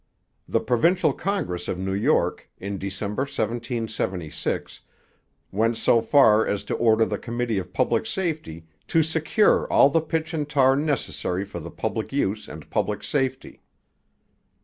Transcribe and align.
The 0.49 0.59
provincial 0.59 1.13
Congress 1.13 1.67
of 1.67 1.77
New 1.77 1.93
York, 1.93 2.49
in 2.57 2.79
December 2.79 3.21
1776, 3.21 4.81
went 5.51 5.77
so 5.77 6.01
far 6.01 6.43
as 6.43 6.63
to 6.63 6.73
order 6.73 7.05
the 7.05 7.19
committee 7.19 7.59
of 7.59 7.71
public 7.71 8.07
safety 8.07 8.65
to 8.87 9.03
secure 9.03 9.71
all 9.71 9.91
the 9.91 10.01
pitch 10.01 10.33
and 10.33 10.49
tar 10.49 10.75
'necessary 10.75 11.45
for 11.45 11.59
the 11.59 11.69
public 11.69 12.11
use 12.11 12.47
and 12.47 12.67
public 12.71 13.03
safety.' 13.03 13.61